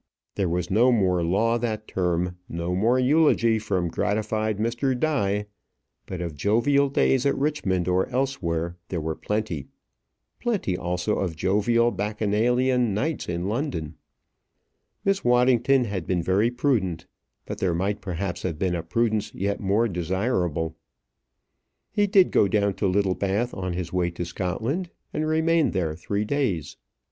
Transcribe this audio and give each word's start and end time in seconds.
There 0.33 0.49
was 0.49 0.71
no 0.71 0.91
more 0.91 1.23
law 1.23 1.59
that 1.59 1.87
term; 1.87 2.35
no 2.49 2.73
more 2.73 2.97
eulogy 2.97 3.59
from 3.59 3.87
gratified 3.87 4.57
Mr. 4.57 4.99
Die; 4.99 5.45
but 6.07 6.21
of 6.21 6.33
jovial 6.33 6.89
days 6.89 7.23
at 7.27 7.37
Richmond 7.37 7.87
or 7.87 8.09
elsewhere 8.09 8.77
there 8.89 8.99
were 8.99 9.13
plenty; 9.13 9.67
plenty 10.39 10.75
also 10.75 11.17
of 11.19 11.35
jovial 11.35 11.91
Bacchanalian 11.91 12.95
nights 12.95 13.29
in 13.29 13.47
London. 13.47 13.93
Miss 15.05 15.23
Waddington 15.23 15.83
had 15.83 16.07
been 16.07 16.23
very 16.23 16.49
prudent; 16.49 17.05
but 17.45 17.59
there 17.59 17.75
might 17.75 18.01
perhaps 18.01 18.41
have 18.41 18.57
been 18.57 18.73
a 18.73 18.81
prudence 18.81 19.31
yet 19.35 19.59
more 19.59 19.87
desirable. 19.87 20.75
He 21.91 22.07
did 22.07 22.31
go 22.31 22.47
down 22.47 22.73
to 22.77 22.87
Littlebath 22.87 23.53
on 23.53 23.73
his 23.73 23.93
way 23.93 24.09
to 24.09 24.25
Scotland, 24.25 24.89
and 25.13 25.27
remained 25.27 25.73
there 25.73 25.95
three 25.95 26.25
days. 26.25 26.77